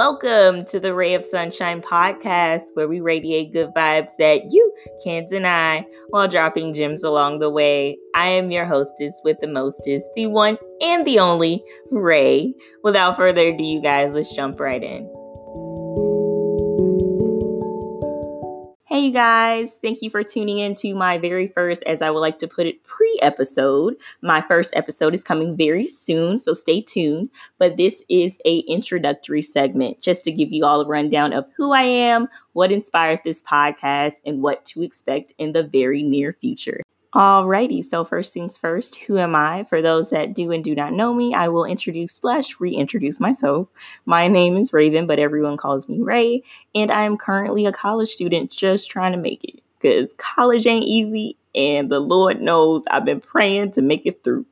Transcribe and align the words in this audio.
Welcome 0.00 0.64
to 0.64 0.80
the 0.80 0.94
Ray 0.94 1.12
of 1.12 1.26
Sunshine 1.26 1.82
podcast, 1.82 2.68
where 2.72 2.88
we 2.88 3.00
radiate 3.00 3.52
good 3.52 3.68
vibes 3.76 4.12
that 4.18 4.50
you 4.50 4.74
can't 5.04 5.28
deny 5.28 5.84
while 6.08 6.26
dropping 6.26 6.72
gems 6.72 7.04
along 7.04 7.40
the 7.40 7.50
way. 7.50 7.98
I 8.14 8.28
am 8.28 8.50
your 8.50 8.64
hostess 8.64 9.20
with 9.24 9.36
the 9.40 9.46
mostest, 9.46 10.08
the 10.16 10.24
one 10.24 10.56
and 10.80 11.06
the 11.06 11.18
only 11.18 11.62
Ray. 11.90 12.54
Without 12.82 13.18
further 13.18 13.48
ado, 13.48 13.62
you 13.62 13.82
guys, 13.82 14.14
let's 14.14 14.34
jump 14.34 14.58
right 14.58 14.82
in. 14.82 15.19
Hey, 19.00 19.12
guys, 19.12 19.76
thank 19.76 20.02
you 20.02 20.10
for 20.10 20.22
tuning 20.22 20.58
in 20.58 20.74
to 20.74 20.94
my 20.94 21.16
very 21.16 21.48
first, 21.48 21.82
as 21.84 22.02
I 22.02 22.10
would 22.10 22.20
like 22.20 22.38
to 22.40 22.46
put 22.46 22.66
it, 22.66 22.84
pre 22.84 23.18
episode. 23.22 23.96
My 24.20 24.42
first 24.42 24.76
episode 24.76 25.14
is 25.14 25.24
coming 25.24 25.56
very 25.56 25.86
soon, 25.86 26.36
so 26.36 26.52
stay 26.52 26.82
tuned. 26.82 27.30
But 27.56 27.78
this 27.78 28.04
is 28.10 28.38
a 28.44 28.58
introductory 28.68 29.40
segment 29.40 30.02
just 30.02 30.22
to 30.24 30.32
give 30.32 30.52
you 30.52 30.66
all 30.66 30.82
a 30.82 30.86
rundown 30.86 31.32
of 31.32 31.46
who 31.56 31.72
I 31.72 31.80
am, 31.80 32.28
what 32.52 32.72
inspired 32.72 33.20
this 33.24 33.42
podcast, 33.42 34.16
and 34.26 34.42
what 34.42 34.66
to 34.66 34.82
expect 34.82 35.32
in 35.38 35.52
the 35.52 35.62
very 35.62 36.02
near 36.02 36.34
future. 36.34 36.82
Alrighty, 37.12 37.82
so 37.82 38.04
first 38.04 38.32
things 38.32 38.56
first, 38.56 38.94
who 38.94 39.18
am 39.18 39.34
I? 39.34 39.64
For 39.64 39.82
those 39.82 40.10
that 40.10 40.32
do 40.32 40.52
and 40.52 40.62
do 40.62 40.76
not 40.76 40.92
know 40.92 41.12
me, 41.12 41.34
I 41.34 41.48
will 41.48 41.64
introduce 41.64 42.14
slash 42.14 42.60
reintroduce 42.60 43.18
myself. 43.18 43.66
My 44.06 44.28
name 44.28 44.56
is 44.56 44.72
Raven, 44.72 45.08
but 45.08 45.18
everyone 45.18 45.56
calls 45.56 45.88
me 45.88 46.00
Ray, 46.00 46.44
and 46.72 46.92
I 46.92 47.02
am 47.02 47.16
currently 47.16 47.66
a 47.66 47.72
college 47.72 48.10
student 48.10 48.52
just 48.52 48.88
trying 48.88 49.10
to 49.10 49.18
make 49.18 49.42
it. 49.42 49.60
Because 49.80 50.14
college 50.18 50.68
ain't 50.68 50.84
easy, 50.84 51.36
and 51.52 51.90
the 51.90 51.98
Lord 51.98 52.40
knows 52.40 52.84
I've 52.88 53.04
been 53.04 53.20
praying 53.20 53.72
to 53.72 53.82
make 53.82 54.06
it 54.06 54.22
through. 54.22 54.46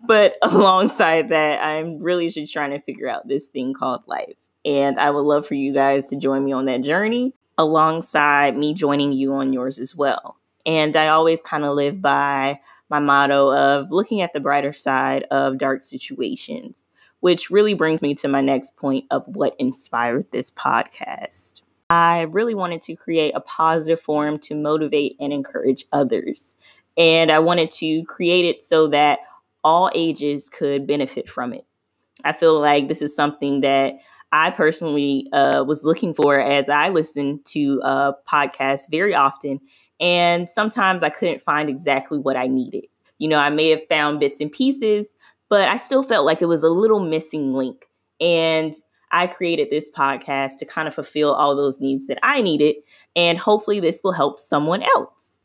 But 0.00 0.36
alongside 0.42 1.30
that, 1.30 1.60
I'm 1.60 1.98
really 1.98 2.30
just 2.30 2.52
trying 2.52 2.70
to 2.70 2.80
figure 2.80 3.08
out 3.08 3.26
this 3.26 3.48
thing 3.48 3.74
called 3.74 4.04
life. 4.06 4.36
And 4.64 5.00
I 5.00 5.10
would 5.10 5.22
love 5.22 5.44
for 5.44 5.54
you 5.54 5.72
guys 5.74 6.06
to 6.10 6.16
join 6.16 6.44
me 6.44 6.52
on 6.52 6.66
that 6.66 6.82
journey 6.82 7.34
alongside 7.58 8.56
me 8.56 8.74
joining 8.74 9.12
you 9.12 9.32
on 9.32 9.52
yours 9.52 9.80
as 9.80 9.96
well. 9.96 10.36
And 10.66 10.96
I 10.96 11.08
always 11.08 11.40
kind 11.40 11.64
of 11.64 11.74
live 11.74 12.02
by 12.02 12.60
my 12.90 12.98
motto 12.98 13.52
of 13.54 13.90
looking 13.90 14.20
at 14.20 14.32
the 14.32 14.40
brighter 14.40 14.72
side 14.72 15.24
of 15.30 15.58
dark 15.58 15.82
situations, 15.82 16.86
which 17.20 17.50
really 17.50 17.74
brings 17.74 18.02
me 18.02 18.14
to 18.16 18.28
my 18.28 18.40
next 18.40 18.76
point 18.76 19.04
of 19.10 19.22
what 19.26 19.56
inspired 19.58 20.30
this 20.32 20.50
podcast. 20.50 21.62
I 21.88 22.22
really 22.22 22.54
wanted 22.54 22.82
to 22.82 22.96
create 22.96 23.32
a 23.34 23.40
positive 23.40 24.00
forum 24.00 24.38
to 24.40 24.56
motivate 24.56 25.16
and 25.20 25.32
encourage 25.32 25.84
others. 25.92 26.56
And 26.96 27.30
I 27.30 27.38
wanted 27.38 27.70
to 27.72 28.02
create 28.04 28.44
it 28.44 28.64
so 28.64 28.88
that 28.88 29.20
all 29.62 29.90
ages 29.94 30.48
could 30.48 30.86
benefit 30.86 31.28
from 31.28 31.52
it. 31.52 31.64
I 32.24 32.32
feel 32.32 32.60
like 32.60 32.88
this 32.88 33.02
is 33.02 33.14
something 33.14 33.60
that 33.60 33.94
I 34.32 34.50
personally 34.50 35.28
uh, 35.32 35.64
was 35.64 35.84
looking 35.84 36.12
for 36.14 36.40
as 36.40 36.68
I 36.68 36.88
listen 36.88 37.40
to 37.46 37.80
uh, 37.82 38.12
podcasts 38.28 38.90
very 38.90 39.14
often 39.14 39.60
and 40.00 40.48
sometimes 40.48 41.02
I 41.02 41.08
couldn't 41.08 41.42
find 41.42 41.68
exactly 41.68 42.18
what 42.18 42.36
I 42.36 42.46
needed. 42.46 42.84
You 43.18 43.28
know, 43.28 43.38
I 43.38 43.50
may 43.50 43.70
have 43.70 43.86
found 43.88 44.20
bits 44.20 44.40
and 44.40 44.52
pieces, 44.52 45.14
but 45.48 45.68
I 45.68 45.76
still 45.76 46.02
felt 46.02 46.26
like 46.26 46.42
it 46.42 46.46
was 46.46 46.62
a 46.62 46.68
little 46.68 47.00
missing 47.00 47.54
link. 47.54 47.86
And 48.20 48.74
I 49.10 49.26
created 49.26 49.70
this 49.70 49.90
podcast 49.90 50.58
to 50.58 50.66
kind 50.66 50.88
of 50.88 50.94
fulfill 50.94 51.32
all 51.32 51.56
those 51.56 51.80
needs 51.80 52.06
that 52.08 52.18
I 52.22 52.42
needed. 52.42 52.76
And 53.14 53.38
hopefully, 53.38 53.80
this 53.80 54.02
will 54.02 54.12
help 54.12 54.40
someone 54.40 54.82
else. 54.82 55.40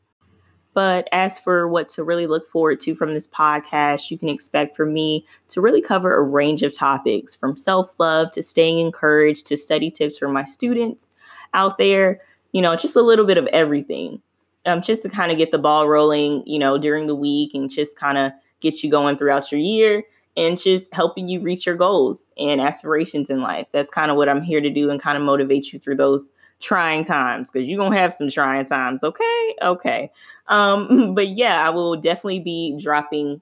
But 0.74 1.08
as 1.12 1.38
for 1.38 1.68
what 1.68 1.90
to 1.90 2.04
really 2.04 2.26
look 2.26 2.48
forward 2.48 2.80
to 2.80 2.94
from 2.94 3.12
this 3.12 3.28
podcast, 3.28 4.10
you 4.10 4.18
can 4.18 4.30
expect 4.30 4.74
for 4.74 4.86
me 4.86 5.26
to 5.48 5.60
really 5.60 5.82
cover 5.82 6.14
a 6.14 6.22
range 6.22 6.62
of 6.62 6.74
topics 6.74 7.34
from 7.34 7.56
self 7.56 7.98
love 8.00 8.32
to 8.32 8.42
staying 8.42 8.78
encouraged 8.78 9.46
to 9.46 9.56
study 9.56 9.90
tips 9.90 10.18
for 10.18 10.28
my 10.28 10.44
students 10.44 11.10
out 11.54 11.78
there. 11.78 12.20
You 12.52 12.62
know, 12.62 12.74
just 12.76 12.96
a 12.96 13.02
little 13.02 13.26
bit 13.26 13.38
of 13.38 13.46
everything 13.48 14.20
um, 14.66 14.82
just 14.82 15.02
to 15.02 15.08
kind 15.08 15.32
of 15.32 15.38
get 15.38 15.50
the 15.50 15.58
ball 15.58 15.88
rolling, 15.88 16.42
you 16.46 16.58
know, 16.58 16.78
during 16.78 17.06
the 17.06 17.14
week 17.14 17.54
and 17.54 17.70
just 17.70 17.98
kind 17.98 18.18
of 18.18 18.32
get 18.60 18.82
you 18.82 18.90
going 18.90 19.16
throughout 19.16 19.50
your 19.50 19.60
year 19.60 20.04
and 20.36 20.58
just 20.58 20.92
helping 20.94 21.28
you 21.28 21.40
reach 21.40 21.66
your 21.66 21.74
goals 21.74 22.28
and 22.38 22.60
aspirations 22.60 23.28
in 23.28 23.40
life. 23.40 23.66
That's 23.72 23.90
kind 23.90 24.10
of 24.10 24.16
what 24.16 24.28
I'm 24.28 24.42
here 24.42 24.60
to 24.60 24.70
do 24.70 24.90
and 24.90 25.00
kind 25.00 25.18
of 25.18 25.24
motivate 25.24 25.72
you 25.72 25.78
through 25.78 25.96
those 25.96 26.30
trying 26.60 27.04
times 27.04 27.50
because 27.50 27.68
you're 27.68 27.78
going 27.78 27.92
to 27.92 27.98
have 27.98 28.12
some 28.12 28.30
trying 28.30 28.64
times. 28.64 29.04
Okay. 29.04 29.54
Okay. 29.62 30.10
Um, 30.48 31.14
but 31.14 31.28
yeah, 31.28 31.66
I 31.66 31.70
will 31.70 31.96
definitely 31.96 32.40
be 32.40 32.78
dropping 32.80 33.40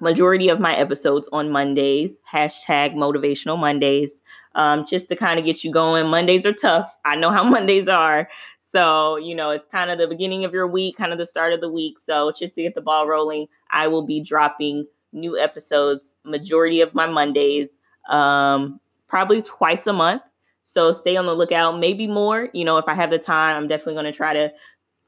majority 0.00 0.48
of 0.48 0.60
my 0.60 0.74
episodes 0.74 1.28
on 1.32 1.50
Mondays, 1.50 2.20
hashtag 2.30 2.94
motivational 2.94 3.58
Mondays, 3.58 4.22
um, 4.54 4.84
just 4.86 5.08
to 5.08 5.16
kind 5.16 5.38
of 5.38 5.44
get 5.44 5.64
you 5.64 5.70
going. 5.70 6.06
Mondays 6.08 6.46
are 6.46 6.52
tough. 6.52 6.94
I 7.04 7.16
know 7.16 7.30
how 7.30 7.44
Mondays 7.48 7.88
are. 7.88 8.28
So, 8.76 9.16
you 9.16 9.34
know, 9.34 9.48
it's 9.48 9.64
kind 9.64 9.90
of 9.90 9.96
the 9.96 10.06
beginning 10.06 10.44
of 10.44 10.52
your 10.52 10.66
week, 10.66 10.98
kind 10.98 11.10
of 11.10 11.16
the 11.16 11.24
start 11.24 11.54
of 11.54 11.62
the 11.62 11.68
week. 11.70 11.98
So, 11.98 12.30
just 12.30 12.56
to 12.56 12.62
get 12.62 12.74
the 12.74 12.82
ball 12.82 13.08
rolling, 13.08 13.46
I 13.70 13.86
will 13.86 14.02
be 14.02 14.20
dropping 14.20 14.86
new 15.14 15.38
episodes 15.38 16.14
majority 16.24 16.82
of 16.82 16.94
my 16.94 17.06
Mondays, 17.06 17.70
um, 18.10 18.78
probably 19.08 19.40
twice 19.40 19.86
a 19.86 19.94
month. 19.94 20.20
So, 20.60 20.92
stay 20.92 21.16
on 21.16 21.24
the 21.24 21.32
lookout, 21.32 21.78
maybe 21.78 22.06
more. 22.06 22.50
You 22.52 22.66
know, 22.66 22.76
if 22.76 22.84
I 22.86 22.92
have 22.92 23.08
the 23.08 23.18
time, 23.18 23.56
I'm 23.56 23.66
definitely 23.66 23.94
going 23.94 24.12
to 24.12 24.12
try 24.12 24.34
to 24.34 24.52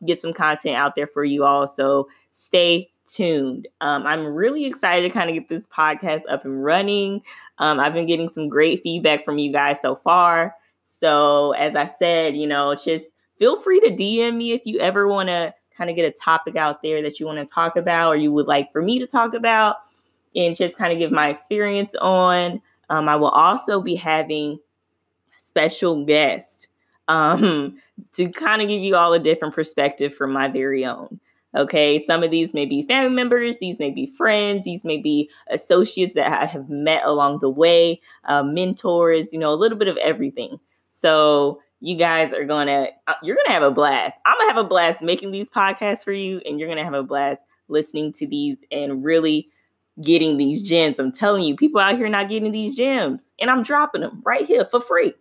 get 0.06 0.18
some 0.18 0.32
content 0.32 0.76
out 0.76 0.96
there 0.96 1.06
for 1.06 1.22
you 1.22 1.44
all. 1.44 1.68
So, 1.68 2.08
stay 2.32 2.88
tuned. 3.04 3.68
Um, 3.82 4.06
I'm 4.06 4.24
really 4.24 4.64
excited 4.64 5.06
to 5.06 5.12
kind 5.12 5.28
of 5.28 5.34
get 5.34 5.50
this 5.50 5.66
podcast 5.66 6.22
up 6.30 6.46
and 6.46 6.64
running. 6.64 7.20
Um, 7.58 7.80
I've 7.80 7.92
been 7.92 8.06
getting 8.06 8.30
some 8.30 8.48
great 8.48 8.82
feedback 8.82 9.26
from 9.26 9.36
you 9.36 9.52
guys 9.52 9.78
so 9.78 9.94
far. 9.94 10.54
So, 10.84 11.52
as 11.52 11.76
I 11.76 11.84
said, 11.84 12.34
you 12.34 12.46
know, 12.46 12.74
just 12.74 13.12
feel 13.38 13.60
free 13.60 13.80
to 13.80 13.90
DM 13.90 14.36
me 14.36 14.52
if 14.52 14.62
you 14.64 14.78
ever 14.80 15.06
want 15.06 15.28
to 15.28 15.54
kind 15.76 15.90
of 15.90 15.96
get 15.96 16.04
a 16.04 16.10
topic 16.10 16.56
out 16.56 16.82
there 16.82 17.02
that 17.02 17.20
you 17.20 17.26
want 17.26 17.38
to 17.38 17.52
talk 17.52 17.76
about 17.76 18.08
or 18.10 18.16
you 18.16 18.32
would 18.32 18.48
like 18.48 18.72
for 18.72 18.82
me 18.82 18.98
to 18.98 19.06
talk 19.06 19.32
about 19.32 19.76
and 20.34 20.56
just 20.56 20.76
kind 20.76 20.92
of 20.92 20.98
give 20.98 21.12
my 21.12 21.28
experience 21.28 21.94
on. 22.00 22.60
Um, 22.90 23.08
I 23.08 23.16
will 23.16 23.28
also 23.28 23.80
be 23.80 23.94
having 23.94 24.58
special 25.36 26.04
guests 26.04 26.68
um, 27.06 27.78
to 28.12 28.28
kind 28.30 28.60
of 28.60 28.68
give 28.68 28.80
you 28.80 28.96
all 28.96 29.12
a 29.12 29.18
different 29.18 29.54
perspective 29.54 30.14
from 30.14 30.32
my 30.32 30.48
very 30.48 30.84
own. 30.84 31.20
Okay, 31.56 32.04
some 32.04 32.22
of 32.22 32.30
these 32.30 32.52
may 32.52 32.66
be 32.66 32.82
family 32.82 33.14
members, 33.14 33.56
these 33.56 33.78
may 33.78 33.90
be 33.90 34.06
friends, 34.06 34.64
these 34.64 34.84
may 34.84 34.98
be 34.98 35.30
associates 35.50 36.12
that 36.12 36.42
I 36.42 36.44
have 36.44 36.68
met 36.68 37.02
along 37.06 37.38
the 37.40 37.48
way, 37.48 38.02
uh, 38.24 38.42
mentors, 38.42 39.32
you 39.32 39.38
know, 39.38 39.52
a 39.52 39.56
little 39.56 39.78
bit 39.78 39.88
of 39.88 39.96
everything. 39.96 40.60
So 40.90 41.62
you 41.80 41.96
guys 41.96 42.32
are 42.32 42.44
gonna 42.44 42.88
uh, 43.06 43.14
you're 43.22 43.36
gonna 43.36 43.54
have 43.54 43.62
a 43.62 43.70
blast. 43.70 44.18
I'm 44.26 44.36
gonna 44.38 44.50
have 44.50 44.64
a 44.64 44.68
blast 44.68 45.02
making 45.02 45.30
these 45.30 45.50
podcasts 45.50 46.04
for 46.04 46.12
you, 46.12 46.40
and 46.44 46.58
you're 46.58 46.68
gonna 46.68 46.84
have 46.84 46.94
a 46.94 47.02
blast 47.02 47.42
listening 47.68 48.12
to 48.14 48.26
these 48.26 48.64
and 48.70 49.04
really 49.04 49.48
getting 50.00 50.36
these 50.36 50.62
gems. 50.62 50.98
I'm 50.98 51.12
telling 51.12 51.44
you, 51.44 51.56
people 51.56 51.80
out 51.80 51.96
here 51.96 52.08
not 52.08 52.28
getting 52.28 52.52
these 52.52 52.76
gems, 52.76 53.32
and 53.40 53.50
I'm 53.50 53.62
dropping 53.62 54.00
them 54.00 54.22
right 54.24 54.46
here 54.46 54.64
for 54.64 54.80
free. 54.80 55.14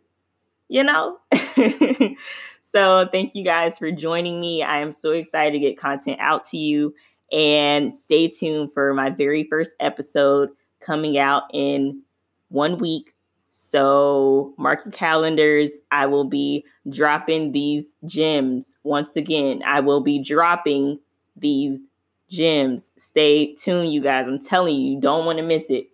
You 0.69 0.83
know? 0.83 1.17
so 2.61 3.07
thank 3.11 3.35
you 3.35 3.43
guys 3.45 3.77
for 3.77 3.89
joining 3.91 4.41
me. 4.41 4.63
I 4.63 4.79
am 4.79 4.91
so 4.91 5.11
excited 5.11 5.51
to 5.53 5.59
get 5.59 5.79
content 5.79 6.19
out 6.19 6.43
to 6.45 6.57
you. 6.57 6.93
And 7.31 7.93
stay 7.93 8.27
tuned 8.27 8.73
for 8.73 8.93
my 8.93 9.09
very 9.09 9.45
first 9.45 9.75
episode 9.79 10.49
coming 10.81 11.17
out 11.17 11.43
in 11.53 12.01
one 12.49 12.77
week 12.77 13.13
so 13.59 14.53
mark 14.59 14.85
your 14.85 14.91
calendars. 14.91 15.71
I 15.89 16.05
will 16.05 16.25
be 16.25 16.63
dropping 16.87 17.53
these 17.53 17.95
gems 18.05 18.77
once 18.83 19.15
again. 19.15 19.63
I 19.65 19.79
will 19.79 20.01
be 20.01 20.19
dropping 20.21 20.99
these 21.35 21.81
gems. 22.29 22.93
Stay 22.97 23.55
tuned, 23.55 23.91
you 23.91 23.99
guys. 23.99 24.27
I'm 24.27 24.37
telling 24.37 24.75
you, 24.75 24.93
you 24.93 25.01
don't 25.01 25.25
want 25.25 25.39
to 25.39 25.43
miss 25.43 25.71
it. 25.71 25.87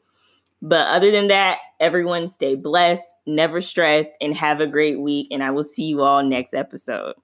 But 0.62 0.88
other 0.88 1.10
than 1.10 1.30
that, 1.30 1.60
everyone 1.80 2.28
stay 2.28 2.56
blessed, 2.56 3.16
never 3.26 3.62
stress, 3.62 4.10
and 4.20 4.36
have 4.36 4.60
a 4.60 4.68
great 4.68 5.00
week. 5.00 5.28
And 5.32 5.42
I 5.42 5.52
will 5.52 5.64
see 5.64 5.86
you 5.86 6.02
all 6.02 6.22
next 6.22 6.54
episode. 6.54 7.16